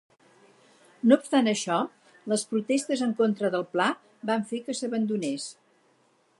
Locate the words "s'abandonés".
4.81-5.47